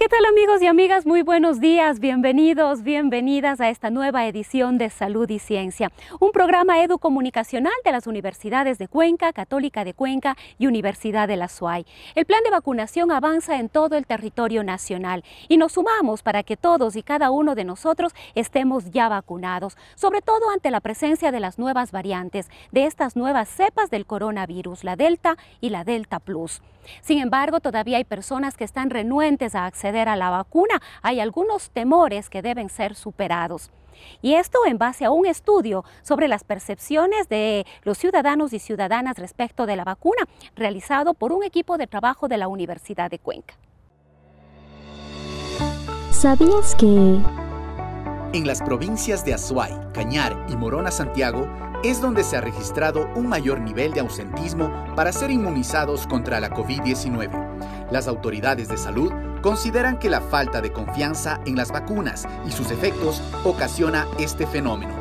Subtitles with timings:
[0.00, 1.04] ¿Qué tal amigos y amigas?
[1.04, 6.82] Muy buenos días, bienvenidos, bienvenidas a esta nueva edición de Salud y Ciencia, un programa
[6.82, 11.84] educomunicacional de las universidades de Cuenca, Católica de Cuenca y Universidad de la SUAY.
[12.14, 16.56] El plan de vacunación avanza en todo el territorio nacional y nos sumamos para que
[16.56, 21.40] todos y cada uno de nosotros estemos ya vacunados, sobre todo ante la presencia de
[21.40, 26.62] las nuevas variantes, de estas nuevas cepas del coronavirus, la Delta y la Delta Plus.
[27.02, 30.80] Sin embargo, todavía hay personas que están renuentes a acceder a la vacuna.
[31.02, 33.70] Hay algunos temores que deben ser superados.
[34.22, 39.18] Y esto en base a un estudio sobre las percepciones de los ciudadanos y ciudadanas
[39.18, 40.24] respecto de la vacuna,
[40.56, 43.54] realizado por un equipo de trabajo de la Universidad de Cuenca.
[46.10, 46.86] ¿Sabías que...
[48.32, 51.48] En las provincias de Azuay, Cañar y Morona Santiago,
[51.82, 56.50] es donde se ha registrado un mayor nivel de ausentismo para ser inmunizados contra la
[56.50, 57.90] COVID-19.
[57.90, 62.70] Las autoridades de salud consideran que la falta de confianza en las vacunas y sus
[62.70, 64.99] efectos ocasiona este fenómeno.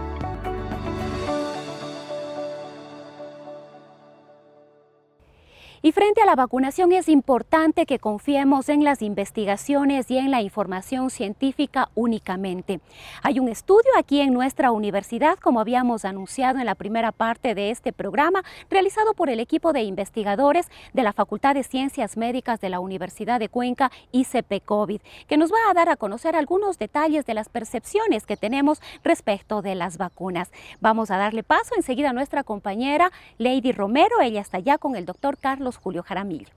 [5.82, 10.42] Y frente a la vacunación es importante que confiemos en las investigaciones y en la
[10.42, 12.82] información científica únicamente.
[13.24, 17.72] Hay un estudio aquí en nuestra universidad, como habíamos anunciado en la primera parte de
[17.72, 22.70] este programa, realizado por el equipo de investigadores de la Facultad de Ciencias Médicas de
[22.70, 27.26] la Universidad de Cuenca, ICP COVID, que nos va a dar a conocer algunos detalles
[27.26, 30.52] de las percepciones que tenemos respecto de las vacunas.
[30.82, 35.06] Vamos a darle paso enseguida a nuestra compañera Lady Romero, ella está ya con el
[35.06, 36.48] doctor Carlos Julio Jaramillo.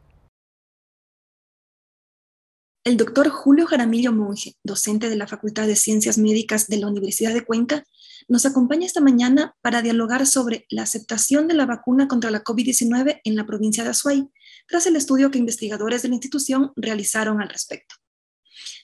[2.84, 7.33] El doctor Julio Jaramillo Monge, docente de la Facultad de Ciencias Médicas de la Universidad
[7.33, 7.84] de Cuenca,
[8.27, 13.21] nos acompaña esta mañana para dialogar sobre la aceptación de la vacuna contra la COVID-19
[13.23, 14.28] en la provincia de Azuay,
[14.67, 17.94] tras el estudio que investigadores de la institución realizaron al respecto.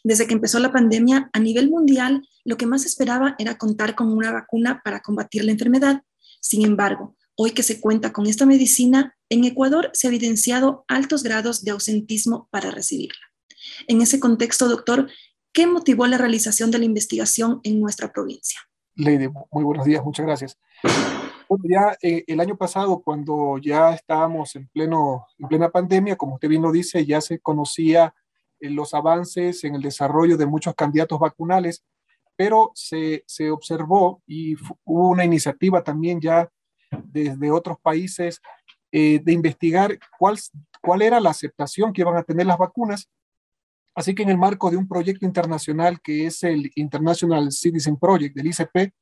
[0.05, 4.12] Desde que empezó la pandemia a nivel mundial, lo que más esperaba era contar con
[4.12, 6.03] una vacuna para combatir la enfermedad.
[6.41, 11.22] Sin embargo, Hoy que se cuenta con esta medicina, en Ecuador se ha evidenciado altos
[11.22, 13.21] grados de ausentismo para recibirla.
[13.87, 15.09] En ese contexto, doctor,
[15.53, 18.59] ¿qué motivó la realización de la investigación en nuestra provincia?
[18.97, 20.59] Lady, muy buenos días, muchas gracias.
[21.48, 26.34] Bueno, ya eh, el año pasado, cuando ya estábamos en, pleno, en plena pandemia, como
[26.34, 28.16] usted bien lo dice, ya se conocía
[28.59, 31.84] eh, los avances en el desarrollo de muchos candidatos vacunales,
[32.34, 36.50] pero se, se observó y hubo una iniciativa también ya
[36.91, 38.41] desde otros países
[38.91, 40.38] eh, de investigar cuál,
[40.81, 43.09] cuál era la aceptación que iban a tener las vacunas.
[43.94, 48.37] Así que en el marco de un proyecto internacional que es el International Citizen Project
[48.37, 48.94] del ICP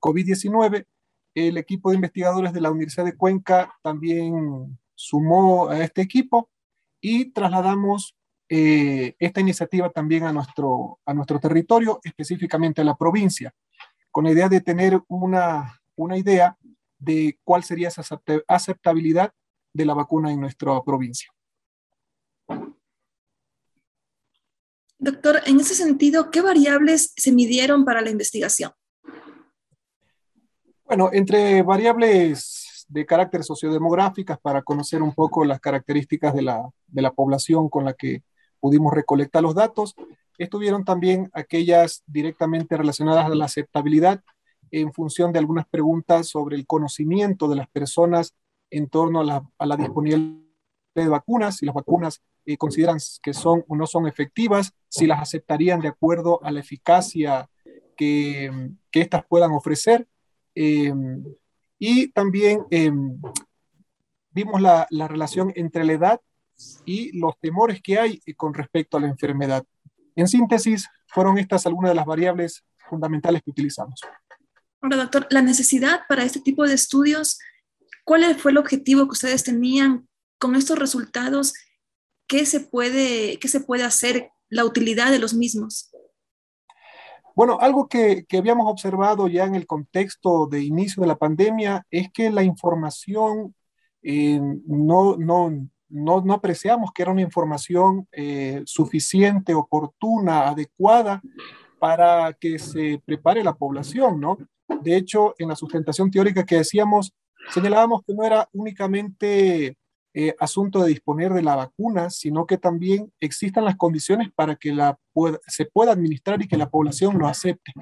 [0.00, 0.86] COVID-19,
[1.34, 6.50] el equipo de investigadores de la Universidad de Cuenca también sumó a este equipo
[7.00, 8.16] y trasladamos
[8.48, 13.54] eh, esta iniciativa también a nuestro, a nuestro territorio, específicamente a la provincia,
[14.10, 16.56] con la idea de tener una, una idea
[16.98, 18.02] de cuál sería esa
[18.46, 19.32] aceptabilidad
[19.72, 21.30] de la vacuna en nuestra provincia.
[24.98, 28.72] Doctor, en ese sentido, ¿qué variables se midieron para la investigación?
[30.84, 37.02] Bueno, entre variables de carácter sociodemográficas para conocer un poco las características de la, de
[37.02, 38.22] la población con la que
[38.58, 39.94] pudimos recolectar los datos,
[40.38, 44.22] estuvieron también aquellas directamente relacionadas a la aceptabilidad
[44.70, 48.34] en función de algunas preguntas sobre el conocimiento de las personas
[48.70, 50.38] en torno a la, disponibilidad
[50.94, 55.20] de vacunas, si las vacunas eh, consideran que son o no son efectivas, si las
[55.20, 57.48] aceptarían de acuerdo a la eficacia
[57.96, 58.50] que,
[58.90, 60.06] que éstas puedan ofrecer.
[60.54, 61.24] Em,
[61.78, 63.20] y también em,
[64.30, 66.20] vimos la, la, relación entre la edad
[66.84, 69.64] y los temores que hay con respecto a la enfermedad.
[70.16, 74.00] En síntesis, fueron estas algunas de las variables fundamentales que utilizamos.
[74.80, 77.38] Ahora, doctor, la necesidad para este tipo de estudios,
[78.04, 80.08] ¿cuál fue el objetivo que ustedes tenían
[80.38, 81.54] con estos resultados?
[82.26, 85.90] ¿Qué se puede, qué se puede hacer, la utilidad de los mismos?
[87.34, 91.86] Bueno, algo que, que, habíamos observado ya en el contexto de inicio de la pandemia
[91.90, 93.54] es que la información
[94.02, 95.50] eh, no, no,
[95.88, 101.22] no, no apreciamos que era una información eh, suficiente, oportuna, adecuada
[101.78, 104.38] para que se prepare la población, ¿no?
[104.82, 107.12] De hecho, en la sustentación teórica que decíamos,
[107.50, 109.76] señalábamos que no era únicamente
[110.14, 114.76] eh, asunto de disponer de la vacuna, sino que también existan las condiciones para que
[115.46, 117.72] se pueda administrar y que la población lo acepte.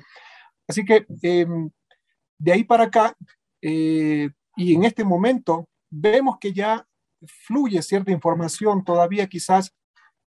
[0.69, 1.71] Así que em,
[2.39, 3.17] de ahí para acá,
[3.63, 6.87] eh, y en este momento, vemos que ya
[7.47, 9.73] fluye cierta información, todavía quizás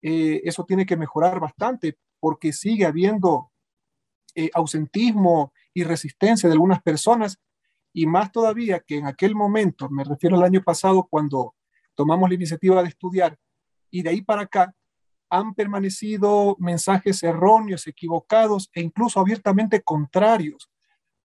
[0.02, 3.52] eh, eso tiene que mejorar bastante porque sigue habiendo
[4.54, 7.38] ausentismo y resistencia de algunas personas,
[7.94, 11.54] y más todavía que en aquel momento, me refiero al año pasado, cuando
[11.94, 13.38] tomamos la iniciativa de estudiar
[13.92, 14.74] y de ahí para acá
[15.30, 20.72] han permanecido mensajes erróneos, equivocados e incluso abiertamente contrarios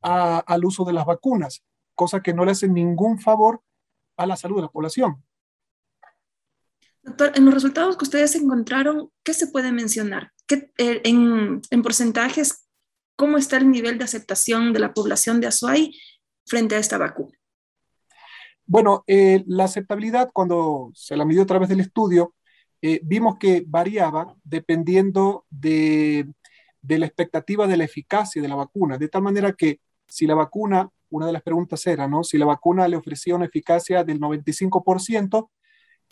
[0.02, 1.62] al uso de las vacunas,
[1.94, 3.62] cosa que no le hace ningún favor
[4.17, 5.23] a la salud de la población.
[7.02, 10.32] Doctor, en los resultados que ustedes encontraron, ¿qué se puede mencionar?
[10.47, 12.69] ¿Qué, eh, en, en, porcentajes,
[13.21, 15.95] ¿cómo está el nivel de aceptación de la población de Azuay
[16.47, 17.37] frente a esta vacuna?
[18.65, 22.35] Bueno, eh, la aceptabilidad, cuando se la midió a través del estudio,
[22.81, 26.33] eh, vimos que variaba dependiendo de,
[26.81, 30.89] la expectativa de la eficacia de la vacuna, de tal manera que si la vacuna,
[31.11, 32.25] una de las preguntas era, ¿no?
[32.25, 35.51] Si la vacuna le ofrecía una eficacia del 95%,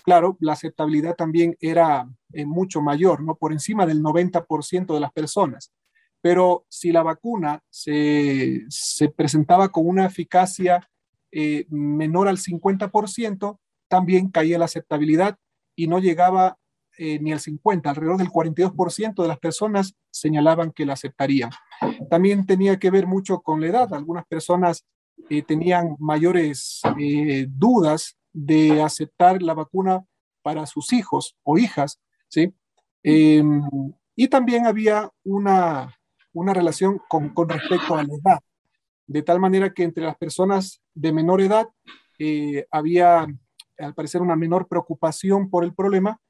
[0.05, 3.35] claro, la aceptabilidad también era eh, mucho mayor, ¿no?
[3.37, 5.73] Por encima del 90% de las personas.
[6.21, 10.89] Pero si la vacuna se, se presentaba con una eficacia
[11.31, 15.37] eh, menor al 50%, también caía la aceptabilidad
[15.77, 16.59] y no llegaba
[16.97, 21.51] eh, ni al 50, alrededor del 42% de las personas señalaban que la aceptarían.
[22.11, 23.95] También tenía que ver mucho con la edad.
[23.95, 24.85] Algunas personas
[25.29, 26.81] eh, tenían mayores
[27.49, 30.05] dudas de aceptar la vacuna
[30.43, 32.55] para sus hijos o hijas, ¿sí?
[33.03, 33.63] Em,
[34.17, 35.98] y también había una,
[36.39, 38.41] una relación con, respecto a la edad
[39.09, 41.67] de tal manera que entre las personas de menor edad
[42.19, 43.27] eh, había,
[43.79, 46.21] al parecer, una menor preocupación por el problema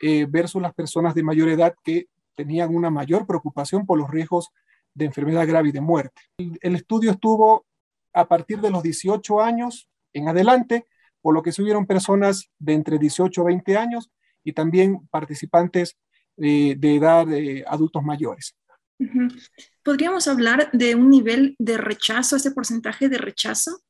[0.00, 4.48] eh, versus las personas de mayor edad que tenían una mayor preocupación por los riesgos
[4.94, 6.22] de enfermedad grave y de muerte.
[6.38, 7.66] El, estudio estuvo
[8.14, 10.86] a partir de los 18 años en adelante,
[11.20, 14.10] por lo que se hubieron personas de entre 18 y 20 años
[14.42, 15.98] y también participantes
[16.38, 18.56] eh, de edad de adultos mayores.
[19.82, 23.80] ¿Podríamos hablar de un nivel de rechazo, ese porcentaje de rechazo?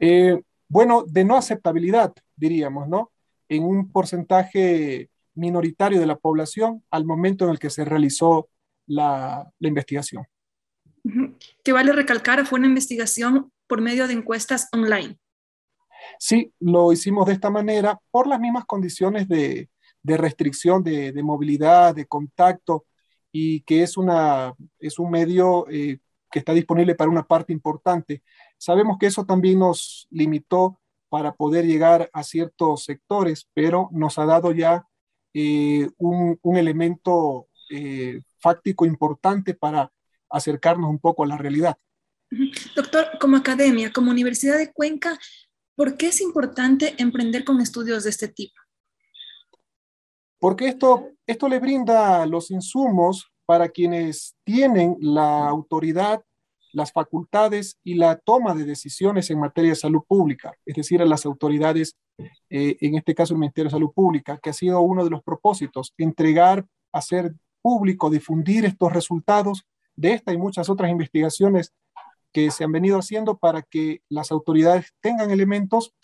[0.00, 3.12] Eh, bueno, de no aceptabilidad, diríamos, ¿no?
[3.48, 8.48] En un porcentaje minoritario de la población al momento en el que se realizó
[8.86, 10.24] la, investigación.
[11.62, 15.18] Que vale recalcar, fue una investigación por medio de encuestas online.
[16.18, 19.68] Sí, lo hicimos de esta manera por las mismas condiciones de,
[20.04, 22.86] restricción de, de, movilidad, de contacto
[23.32, 25.98] y que es, una, es un medio eh,
[26.30, 28.22] que está disponible para una parte importante.
[28.56, 34.26] Sabemos que eso también nos limitó para poder llegar a ciertos sectores, pero nos ha
[34.26, 34.86] dado ya
[35.34, 39.92] eh, un, un, elemento eh, fáctico importante para
[40.30, 41.76] acercarnos un poco a la realidad.
[42.76, 45.18] Doctor, como academia, como Universidad de Cuenca,
[45.74, 48.60] ¿por qué es importante emprender con estudios de este tipo?
[50.38, 56.22] Porque esto, esto le brinda los insumos para quienes tienen la autoridad,
[56.72, 61.06] las facultades y la toma de decisiones en materia de salud pública, es decir, a
[61.06, 61.96] las autoridades,
[62.50, 65.22] eh, en este caso el Ministerio de Salud Pública, que ha sido uno de los
[65.22, 69.66] propósitos, entregar, hacer público, difundir estos resultados
[69.96, 71.72] de esta y muchas otras investigaciones
[72.32, 75.94] que se han venido haciendo para que las autoridades tengan elementos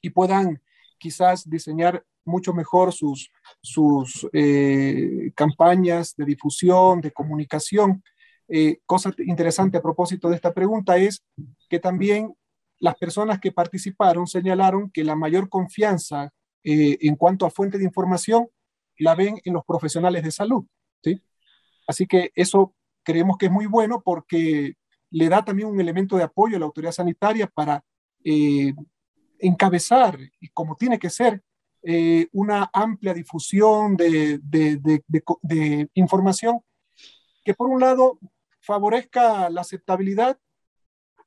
[0.00, 0.62] y puedan
[0.98, 8.02] quizás diseñar mucho mejor sus, sus eh, campañas de difusión, de comunicación.
[8.48, 11.22] Eh, cosa interesante a propósito de esta pregunta es
[11.68, 12.34] que también
[12.78, 16.32] las personas que participaron señalaron que la mayor confianza
[16.64, 18.48] eh, en cuanto a fuente de información
[18.98, 20.64] la ven en los profesionales de salud.
[21.02, 21.22] ¿sí?
[21.86, 24.74] Así que eso creemos que es muy bueno porque
[25.10, 27.82] le da también un elemento de apoyo a la autoridad sanitaria para
[29.40, 31.42] encabezar, y como tiene que ser,
[31.82, 34.40] eh, una amplia difusión de,
[35.94, 36.60] información
[37.42, 38.18] que por un lado
[38.60, 40.38] favorezca la aceptabilidad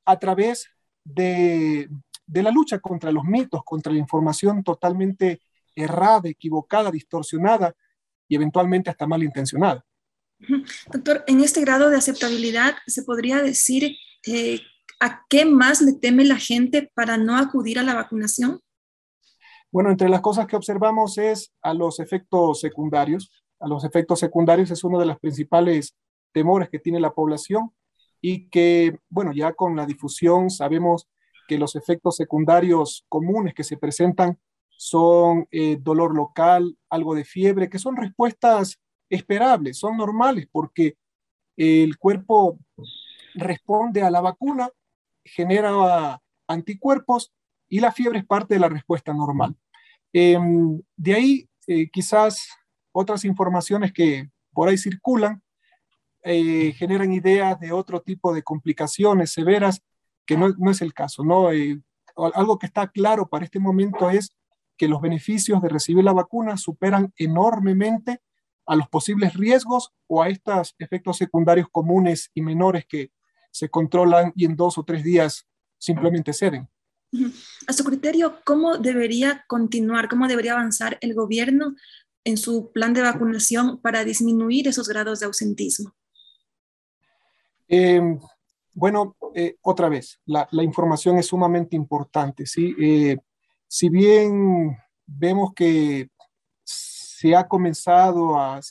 [0.06, 0.70] a través
[1.04, 1.90] de,
[2.28, 5.42] la lucha contra los mitos, contra la información totalmente
[5.76, 7.74] errada, equivocada, distorsionada
[8.28, 9.84] y eventualmente hasta malintencionada.
[10.92, 14.62] Doctor, en este grado de aceptabilidad, ¿se podría decir eh,
[15.00, 18.60] a qué más le teme la gente para no acudir a la vacunación?
[19.74, 23.32] Bueno, entre las cosas que observamos es a los efectos secundarios.
[23.60, 25.96] A los efectos secundarios es uno de los principales
[26.32, 27.72] temores que tiene la población
[28.22, 31.08] y que, bueno, ya con la difusión sabemos
[31.48, 34.38] que los efectos secundarios comunes que se presentan
[34.70, 40.98] son eh, dolor local, algo de fiebre, que son respuestas esperables, son normales porque
[41.58, 42.60] el cuerpo
[43.34, 44.70] responde a la vacuna,
[45.26, 47.34] genera anticuerpos
[47.74, 49.56] y la fiebre es parte de la respuesta normal.
[50.14, 52.48] Em, de ahí eh, quizás
[52.92, 55.42] otras informaciones que por ahí circulan
[56.22, 59.82] eh, generan ideas de otro tipo de complicaciones severas
[60.24, 61.24] que no, no es el caso.
[61.24, 61.48] ¿no?
[62.36, 64.30] algo que está claro para este momento es
[64.78, 68.22] que los beneficios de recibir la vacuna superan enormemente
[68.68, 73.10] a los posibles riesgos o a estos efectos secundarios comunes y menores que
[73.50, 75.48] se controlan y en dos o tres días
[75.80, 76.70] simplemente ceden.
[77.68, 81.76] A su criterio, ¿cómo debería continuar, cómo debería avanzar el gobierno
[82.24, 85.94] en su plan de vacunación para disminuir esos grados de ausentismo?
[87.68, 88.20] Em,
[88.74, 92.46] bueno, eh, otra vez, la, información es sumamente importante.
[92.46, 92.76] ¿sí?
[92.80, 93.18] Eh,
[93.68, 96.10] si bien vemos que
[96.64, 98.62] se ha comenzado a,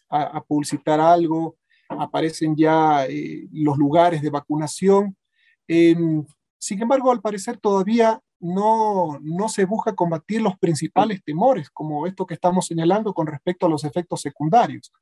[0.47, 1.57] publicitar algo,
[1.89, 5.17] aparecen ya eh, los lugares de vacunación,
[5.69, 6.25] em,
[6.59, 12.27] sin embargo, al parecer todavía no, no se busca combatir los principales temores, como esto
[12.27, 14.93] que estamos señalando con respecto a los efectos secundarios.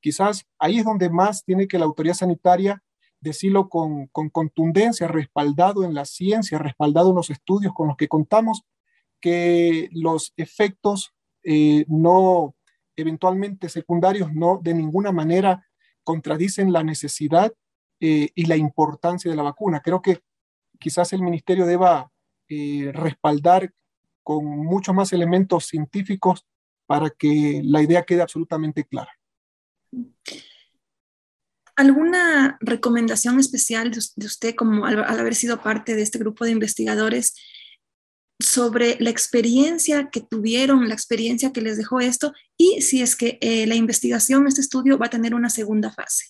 [0.00, 2.82] Quizás ahí es donde más tiene que la autoridad sanitaria
[3.20, 8.08] decirlo con, con, contundencia, respaldado en la ciencia, respaldado en los estudios con los que
[8.08, 8.64] contamos,
[9.20, 12.54] que los efectos eh, no
[12.96, 15.66] eventualmente secundarios no de ninguna manera
[16.04, 17.52] contradicen la necesidad
[18.00, 19.80] eh, y la importancia de la vacuna.
[19.80, 20.20] Creo que
[20.78, 22.09] quizás el ministerio deba
[22.50, 23.72] eh, respaldar
[24.24, 26.44] con muchos más elementos científicos
[26.86, 29.12] para que la idea quede absolutamente clara.
[31.76, 37.34] ¿Alguna recomendación especial de usted como al haber sido parte de este grupo de investigadores
[38.40, 43.38] sobre la experiencia que tuvieron, la experiencia que les dejó esto y si es que
[43.40, 46.26] eh, la investigación, este estudio va a tener una segunda fase.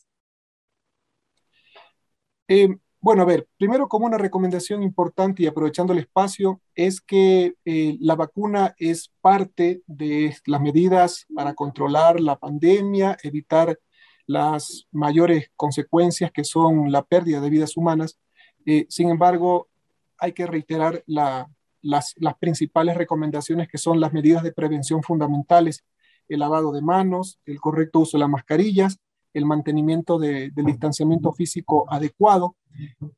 [2.48, 7.54] Eh, bueno, a ver, primero como una recomendación importante y aprovechando el espacio, es que
[7.64, 13.78] eh, la vacuna es parte de las medidas para controlar la pandemia, evitar
[14.26, 18.18] las mayores consecuencias que son la pérdida de vidas humanas.
[18.88, 19.68] sin embargo,
[20.18, 21.48] hay que reiterar la,
[21.82, 25.84] las, principales recomendaciones que son las medidas de prevención fundamentales,
[26.28, 28.98] el lavado de manos, el correcto uso de las mascarillas,
[29.32, 32.56] el mantenimiento del distanciamiento físico adecuado,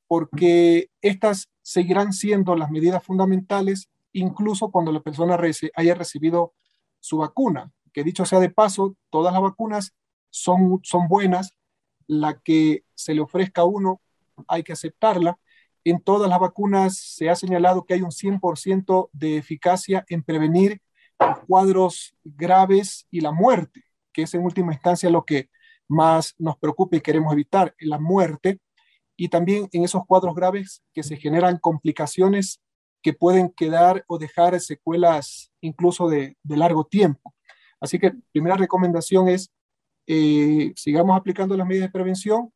[0.07, 5.39] porque estas seguirán siendo las medidas fundamentales incluso cuando la persona
[5.75, 6.55] haya recibido
[7.01, 7.73] su vacuna.
[7.93, 9.95] Que dicho sea de paso, todas las vacunas
[10.31, 11.55] son, son buenas,
[12.07, 14.01] la que se le ofrezca a uno
[14.49, 15.39] hay que aceptarla,
[15.85, 20.81] en todas las vacunas se ha señalado que hay un 100% de eficacia en prevenir
[21.47, 25.49] cuadros graves y la muerte, que es en última instancia lo que
[25.89, 28.61] más nos preocupa y queremos evitar, la muerte,
[29.17, 32.61] y también en esos cuadros graves que se generan complicaciones
[33.03, 37.35] que pueden quedar o dejar secuelas incluso de, largo tiempo.
[37.81, 39.51] Así que primera recomendación es,
[40.07, 42.53] eh, sigamos aplicando las medidas de prevención,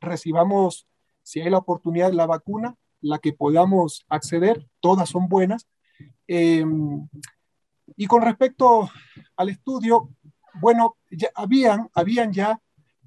[0.00, 0.86] recibamos
[1.22, 5.68] si hay la oportunidad la vacuna, la que podamos acceder, todas son buenas.
[6.26, 7.08] Em,
[7.96, 8.90] y con respecto
[9.36, 10.10] al estudio,
[10.60, 12.60] bueno, ya habían, habían ya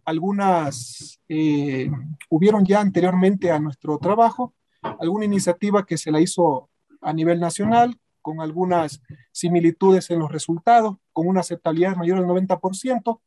[0.05, 1.89] algunas, eh,
[2.29, 4.53] hubieron ya anteriormente a nuestro trabajo
[4.99, 6.69] alguna iniciativa que se la hizo
[7.01, 13.21] a nivel nacional, con algunas similitudes en los resultados, con una aceptabilidad mayor al 90%,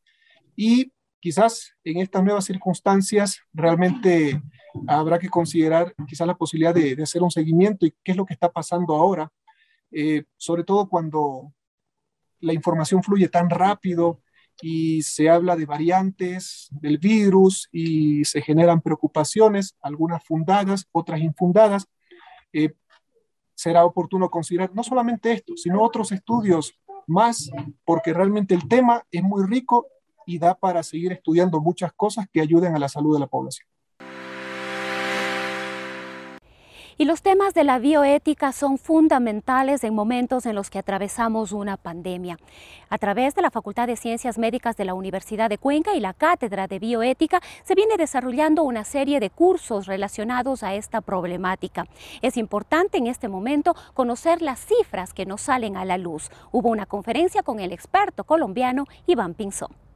[0.56, 4.42] y quizás en estas nuevas circunstancias realmente
[4.87, 8.34] habrá que considerar quizás la posibilidad de, hacer un seguimiento y qué es lo que
[8.34, 9.30] está pasando ahora,
[9.90, 11.52] eh, sobre todo cuando
[12.40, 14.21] la información fluye tan rápido
[14.61, 21.87] y se habla de variantes del virus y se generan preocupaciones, algunas fundadas, otras infundadas.
[22.52, 22.75] Eh,
[23.54, 26.75] será oportuno considerar no solamente esto, sino otros estudios
[27.07, 27.50] más,
[27.85, 29.87] porque realmente el tema es muy rico
[30.26, 33.66] y da para seguir estudiando muchas cosas que ayuden a la salud de la población.
[37.00, 41.76] Y los temas de la bioética son fundamentales en momentos en los que atravesamos una
[41.76, 42.38] pandemia.
[42.90, 46.12] A través de la Facultad de Ciencias Médicas de la Universidad de Cuenca y la
[46.12, 51.87] Cátedra de Bioética se viene desarrollando una serie de cursos relacionados a esta problemática.
[52.21, 56.33] Es importante en este momento conocer las cifras que nos salen a la luz.
[56.50, 59.88] Hubo una conferencia con el experto colombiano Iván Pinzón.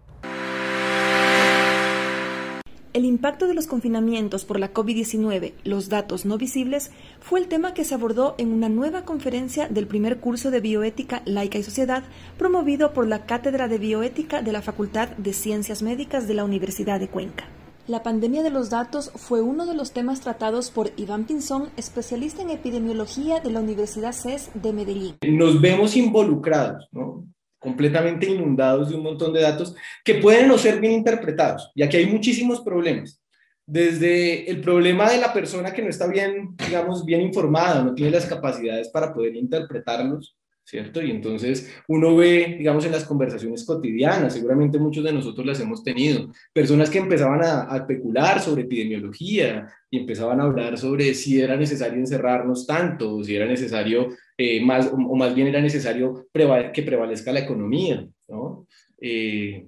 [2.93, 7.73] El impacto de los confinamientos por la COVID-19, los datos no visibles, fue el tema
[7.73, 12.03] que se abordó en una nueva conferencia del primer curso de Bioética Laica y Sociedad,
[12.37, 17.01] promovido por la Cátedra de Bioética de la Facultad de Ciencias Médicas de la Universidad
[17.01, 17.45] de Cuenca.
[17.87, 22.43] La pandemia de los datos fue uno de los temas tratados por Iván Pinzón, especialista
[22.43, 25.17] en epidemiología de la Universidad CES de Medellín.
[25.27, 27.25] Nos vemos involucrados, ¿no?
[27.63, 31.71] Completamente inundados de un montón de datos que pueden no ser bien interpretados.
[31.75, 33.23] Y aquí hay muchísimos problemas.
[33.65, 38.11] Desde el problema de la persona que no está bien, digamos, bien informada, no tiene
[38.11, 41.03] las capacidades para poder interpretarlos, ¿cierto?
[41.03, 45.83] Y entonces uno ve, digamos, en las conversaciones cotidianas, seguramente muchos de nosotros las hemos
[45.83, 51.41] tenido, personas que empezaban a, a, especular sobre epidemiología y empezaban a hablar sobre si
[51.41, 56.27] era necesario encerrarnos tanto, si era necesario eh, más, o, más bien era necesario
[56.73, 58.67] que prevalezca la economía, ¿no?
[59.01, 59.67] Eh,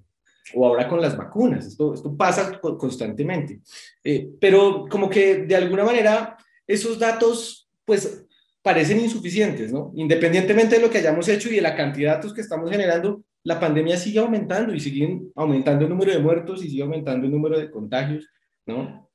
[0.55, 3.61] o ahora con las vacunas, esto, esto pasa constantemente.
[4.03, 6.37] Eh, pero como que de alguna manera
[6.67, 8.24] esos datos pues
[8.65, 9.93] parecen insuficientes, ¿no?
[9.95, 13.23] Independientemente de lo que hayamos hecho y de la cantidad de datos que estamos generando,
[13.43, 17.33] la pandemia sigue aumentando y sigue aumentando el número de muertos y sigue aumentando el
[17.33, 18.27] número de contagios,
[18.65, 19.11] ¿no?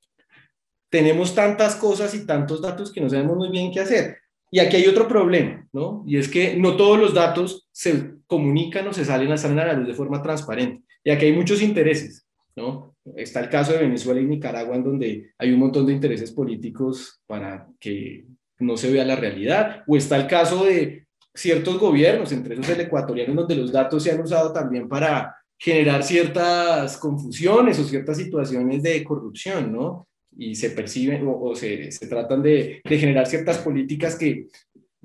[0.92, 4.18] Tenemos tantas cosas y tantos datos que no sabemos muy bien qué hacer.
[4.52, 6.04] Y aquí hay otro problema, ¿no?
[6.06, 9.68] Y es que no todos los datos se comunican o se salen a salir a
[9.68, 10.84] la luz de forma transparente.
[11.04, 12.96] Y aquí hay muchos intereses, ¿no?
[13.16, 17.20] Está el caso de Venezuela y Nicaragua, en donde hay un montón de intereses políticos
[17.26, 18.26] para que
[18.60, 19.84] no se vea la realidad.
[19.88, 24.12] O está el caso de ciertos gobiernos, entre esos el ecuatoriano, donde los datos se
[24.12, 30.08] han usado también para generar ciertas confusiones o ciertas situaciones de corrupción, ¿no?
[30.38, 34.48] y se perciben o, se, se, tratan de, de, generar ciertas políticas que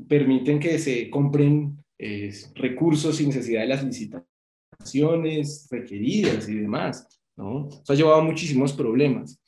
[0.07, 1.77] permiten que se compren
[2.55, 7.09] recursos sin necesidad de las licitaciones requeridas y demás.
[7.37, 7.69] ¿no?
[7.69, 9.41] Eso ha llevado a muchísimos problemas.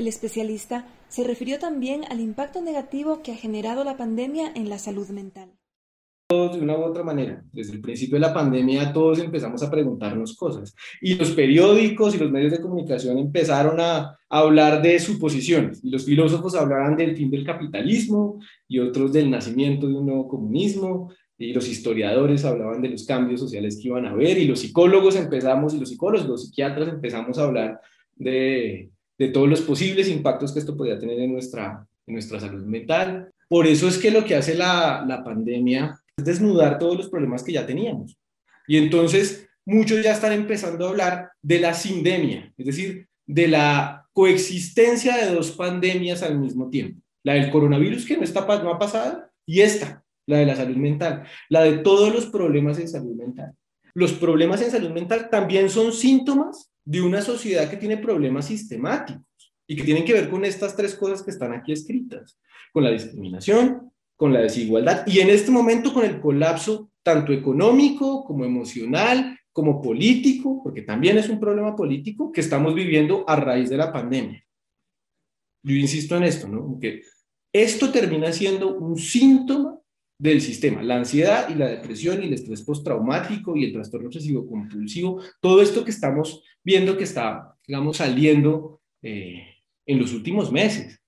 [0.00, 4.78] El especialista se refirió también al impacto negativo que ha generado la pandemia en la
[4.78, 5.50] salud mental.
[6.30, 7.44] De una u otra manera.
[7.52, 10.74] Desde el principio de la pandemia todos empezamos a preguntarnos cosas.
[11.02, 15.84] Y los periódicos y los medios de comunicación empezaron a, hablar de suposiciones.
[15.84, 20.28] Y los filósofos hablaban del fin del capitalismo y otros del nacimiento de un nuevo
[20.28, 21.12] comunismo.
[21.36, 24.38] Y los historiadores hablaban de los cambios sociales que iban a haber.
[24.38, 27.80] Y los psicólogos empezamos y los psicólogos, los psiquiatras empezamos a hablar
[28.16, 32.64] de, de todos los posibles impactos que esto podía tener en nuestra, en nuestra salud
[32.64, 33.30] mental.
[33.50, 37.52] Por eso es que lo que hace la, la pandemia desnudar todos los problemas que
[37.52, 38.16] ya teníamos.
[38.66, 44.08] Y entonces muchos ya están empezando a hablar de la sindemia, es decir, de la
[44.14, 47.02] coexistencia de dos pandemias al mismo tiempo.
[47.22, 50.76] La del coronavirus, que no, está, no ha pasado, y esta, la de la salud
[50.76, 53.52] mental, la de todos los problemas en salud mental.
[53.92, 59.54] Los problemas en salud mental también son síntomas de una sociedad que tiene problemas sistemáticos
[59.64, 62.40] y que tienen que ver con estas tres cosas que están aquí escritas,
[62.72, 68.24] con la discriminación, con la desigualdad y en este momento con el colapso tanto económico
[68.24, 73.70] como emocional, como político, porque también es un problema político que estamos viviendo a raíz
[73.70, 74.44] de la pandemia.
[75.62, 76.76] Yo insisto en esto, ¿no?
[76.80, 77.02] Que
[77.52, 79.78] esto termina siendo un síntoma
[80.18, 84.44] del sistema, la ansiedad y la depresión y el estrés postraumático y el trastorno obsesivo
[84.46, 89.42] compulsivo, todo esto que estamos viendo que está, digamos, saliendo eh,
[89.86, 91.00] en los últimos meses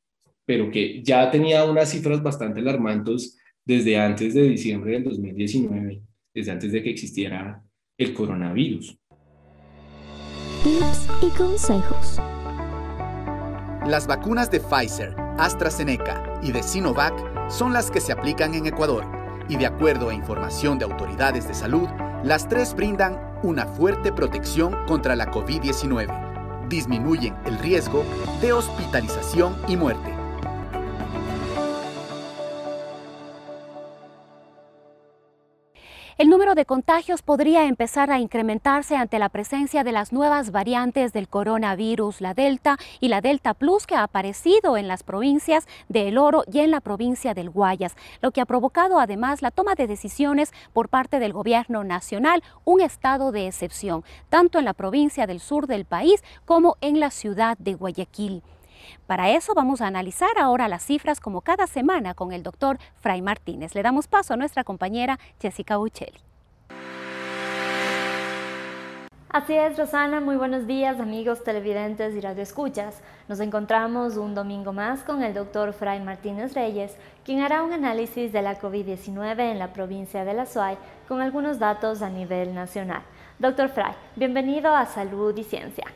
[0.45, 6.03] pero que ya tenía unas cifras bastante alarmantes desde antes de diciembre del 2019,
[6.35, 7.63] desde antes de que existiera
[7.97, 8.99] el coronavirus.
[10.65, 12.19] Tips y consejos.
[13.87, 19.05] Las vacunas de Pfizer, AstraZeneca y de Sinovac son las que se aplican en Ecuador
[19.49, 21.89] y de acuerdo a información de autoridades de salud,
[22.25, 28.05] las tres brindan una fuerte protección contra la COVID-19, disminuyen el riesgo
[28.41, 30.12] de hospitalización y muerte
[36.43, 41.29] número de contagios podría empezar a incrementarse ante la presencia de las nuevas variantes del
[41.29, 46.19] coronavirus, la Delta y la Delta Plus, que ha aparecido en las provincias de El
[46.19, 49.87] Oro y en la provincia del Guayas, lo que ha provocado además la toma de
[49.87, 55.39] decisiones por parte del gobierno nacional, un estado de excepción, tanto en la provincia del
[55.39, 58.43] sur del país como en la ciudad de Guayaquil.
[59.07, 63.23] Para eso vamos a analizar ahora las cifras como cada semana con el doctor Fray
[63.23, 63.77] Martínez.
[63.77, 66.32] Le damos paso a nuestra compañera Jessica Uccelli.
[69.33, 72.97] Así es, Rosana, muy buenos días amigos televidentes y radioescuchas.
[73.31, 76.93] Nos encontramos un domingo más con el doctor Fray Martínez Reyes,
[77.25, 80.77] quien hará un análisis de la COVID-19 en la provincia de La Suay
[81.09, 83.01] con algunos datos a nivel nacional.
[83.39, 85.87] Doctor Fray, bienvenido a Salud y Ciencia.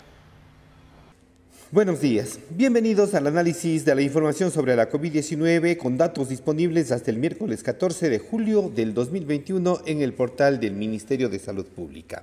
[1.70, 7.10] Buenos días, bienvenidos al análisis de la información sobre la COVID-19 con datos disponibles hasta
[7.10, 12.22] el miércoles 14 de julio del 2021 en el portal del Ministerio de Salud Pública.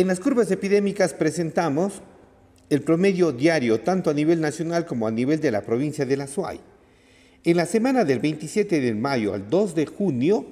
[0.00, 2.00] En las curvas epidémicas presentamos
[2.70, 6.26] el promedio diario tanto a nivel nacional como a nivel de la provincia de La
[6.26, 6.58] Suay.
[7.44, 10.46] En la semana del 27 de mayo al 2 de junio,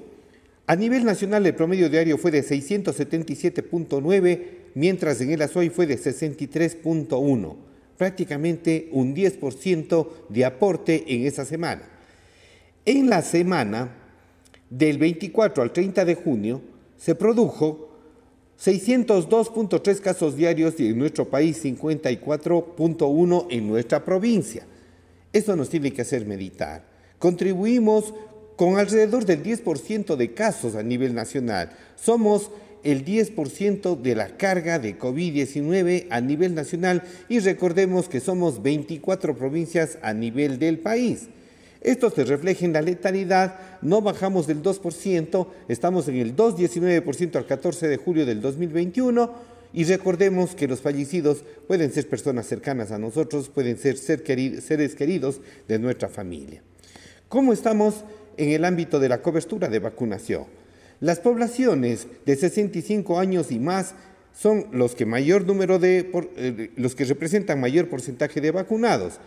[0.66, 4.40] a nivel nacional el promedio diario fue de 677.9,
[4.74, 7.56] mientras en el Azuay fue de 63.1,
[7.96, 11.88] prácticamente un 10% de aporte en esa semana.
[12.84, 13.96] En la semana
[14.68, 16.60] del 24 al 30 de junio
[16.98, 17.87] se produjo
[18.60, 24.66] 602.3 casos diarios en nuestro país, 54.1 en nuestra provincia.
[25.32, 26.84] Esto nos tiene que hacer meditar.
[27.18, 28.14] Contribuimos
[28.56, 31.70] con alrededor del 10% de casos a nivel nacional.
[31.94, 32.50] Somos
[32.82, 39.36] el 10% de la carga de COVID-19 a nivel nacional y recordemos que somos 24
[39.36, 41.28] provincias a nivel del país.
[41.80, 47.46] Esto se refleja en la letalidad, no bajamos del 2%, estamos en el 2,19% al
[47.46, 49.32] 14 de julio del 2021
[49.72, 55.40] y recordemos que los fallecidos pueden ser personas cercanas a nosotros, pueden ser, seres queridos
[55.68, 56.62] de nuestra familia.
[57.28, 58.04] ¿Cómo estamos
[58.36, 60.44] en el ámbito de la cobertura de vacunación?
[61.00, 63.94] Las poblaciones de 65 años y más
[64.34, 69.20] son los que mayor número de eh, los que representan mayor porcentaje de vacunados.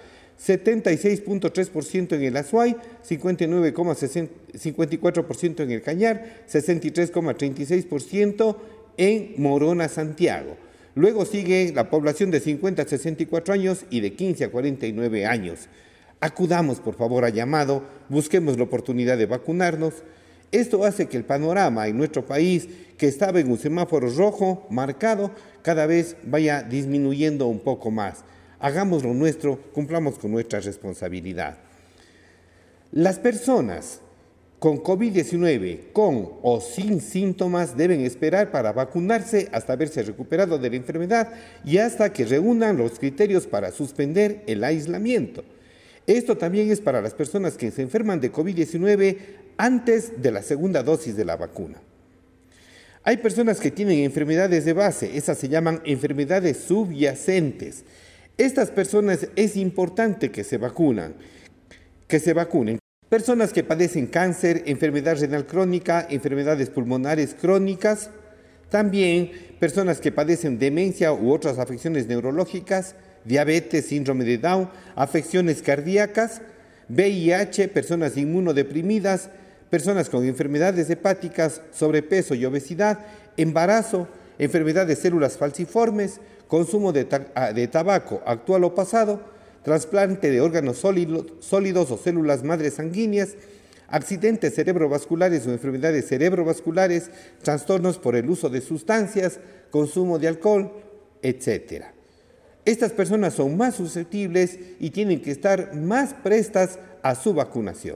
[0.46, 2.76] 76.3% en el Azuay,
[3.08, 8.58] 59,54% en el Cañar, 63,36%
[8.98, 10.58] en Morona, Santiago.
[10.96, 15.70] Luego sigue la población de 50 a 64 años y de 15 a 49 años.
[16.20, 19.94] Acudamos, por favor, a llamado, busquemos la oportunidad de vacunarnos.
[20.52, 25.30] Esto hace que el panorama en nuestro país, que estaba en un semáforo rojo marcado,
[25.62, 28.24] cada vez vaya disminuyendo un poco más
[28.62, 31.58] hagamos lo nuestro, cumplamos con nuestra responsabilidad.
[32.92, 34.00] Las personas
[34.60, 40.76] con COVID-19, con o sin síntomas, deben esperar para vacunarse hasta haberse recuperado de la
[40.76, 41.34] enfermedad
[41.66, 45.44] y hasta que reúnan los criterios para suspender el aislamiento.
[46.06, 49.18] Esto también es para las personas que se enferman de COVID-19
[49.58, 51.82] antes de la segunda dosis de la vacuna.
[53.04, 57.84] Hay personas que tienen enfermedades de base, esas se llaman enfermedades subyacentes.
[58.38, 61.14] Estas personas es importante que se vacunan,
[62.08, 62.80] que se vacunen.
[63.10, 68.10] Personas que padecen cáncer, enfermedad renal crónica, enfermedades pulmonares crónicas,
[68.70, 76.42] también personas que padecen demencia u otras afecciones neurológicas, diabetes, síndrome de Down, afecciones cardíacas,
[76.88, 79.30] VIH, personas inmunodeprimidas,
[79.70, 83.00] personas con enfermedades hepáticas, sobrepeso y obesidad,
[83.36, 84.08] embarazo,
[84.40, 86.20] enfermedad de células falciformes,
[86.52, 89.22] consumo de, ah, tabaco actual o pasado,
[89.64, 93.36] trasplante de órganos sólidos o células madres sanguíneas,
[93.88, 97.10] accidentes cerebrovasculares o enfermedades cerebrovasculares,
[97.42, 100.74] trastornos por el uso de sustancias, consumo de alcohol,
[101.22, 101.86] etc.
[102.66, 107.96] Estas personas son más susceptibles y tienen que estar más prestas a su vacunación.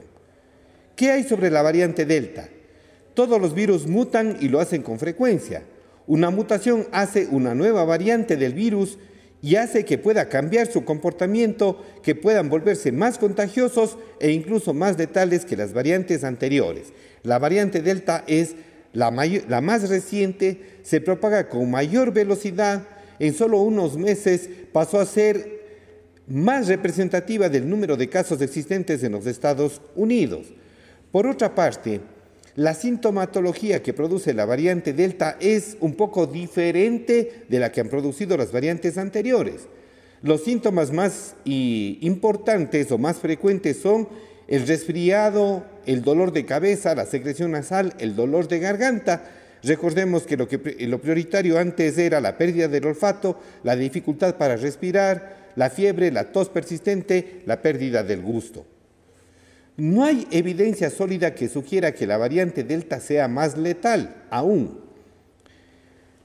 [0.96, 2.48] ¿Qué hay sobre la variante Delta?
[3.12, 5.62] Todos los virus mutan y lo hacen con frecuencia.
[6.06, 8.98] Una mutación hace una nueva variante del virus
[9.42, 14.98] y hace que pueda cambiar su comportamiento, que puedan volverse más contagiosos e incluso más
[14.98, 16.92] letales que las variantes anteriores.
[17.22, 18.54] La variante Delta es
[18.92, 22.86] la, más reciente, se propaga con mayor velocidad,
[23.18, 25.56] en solo unos meses pasó a ser
[26.26, 30.46] más representativa del número de casos existentes en los Estados Unidos.
[31.12, 32.00] Por otra parte,
[32.56, 37.90] la sintomatología que produce la variante Delta es un poco diferente de la que han
[37.90, 39.68] producido las variantes anteriores.
[40.22, 44.08] Los síntomas más importantes o más frecuentes son
[44.48, 49.24] el resfriado, el dolor de cabeza, la secreción nasal, el dolor de garganta.
[49.62, 54.56] Recordemos que lo, que lo prioritario antes era la pérdida del olfato, la dificultad para
[54.56, 58.64] respirar, la fiebre, la tos persistente, la pérdida del gusto.
[59.76, 64.80] No hay evidencia sólida que sugiera que la variante Delta sea más letal aún.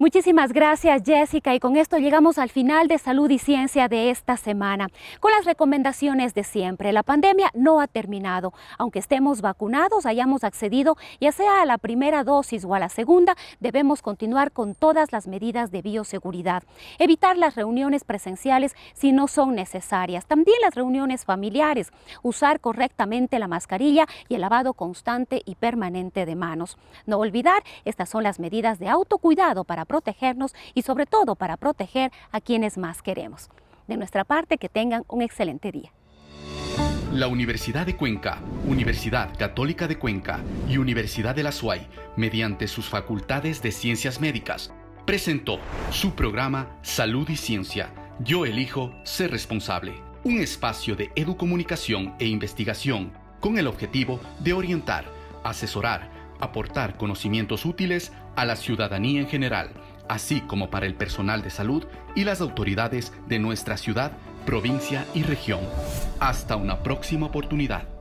[0.00, 4.38] Muchísimas gracias Jessica y con esto llegamos al final de Salud y Ciencia de esta
[4.38, 4.88] semana.
[5.20, 8.54] Con las recomendaciones de siempre, la pandemia no ha terminado.
[8.78, 13.36] Aunque estemos vacunados, hayamos accedido ya sea a la primera dosis o a la segunda,
[13.58, 16.62] debemos continuar con todas las medidas de bioseguridad.
[16.98, 20.24] Evitar las reuniones presenciales si no son necesarias.
[20.24, 21.92] También las reuniones familiares.
[22.22, 26.78] Usar correctamente la mascarilla y el lavado constante y permanente de manos.
[27.04, 32.12] No olvidar, estas son las medidas de autocuidado para protegernos y sobre todo para proteger
[32.30, 33.50] a quienes más queremos.
[33.88, 35.92] De nuestra parte, que tengan un excelente día.
[37.12, 42.88] La Universidad de Cuenca, Universidad Católica de Cuenca y Universidad de la SUAY, mediante sus
[42.88, 44.72] facultades de ciencias médicas,
[45.06, 45.58] presentó
[45.90, 47.92] su programa Salud y Ciencia.
[48.20, 49.94] Yo elijo ser responsable.
[50.22, 55.04] Un espacio de educomunicación e investigación con el objetivo de orientar,
[55.42, 59.70] asesorar, aportar conocimientos útiles a la ciudadanía en general,
[60.08, 64.12] así como para el personal de salud y las autoridades de nuestra ciudad,
[64.46, 65.60] provincia y región.
[66.18, 67.99] Hasta una próxima oportunidad.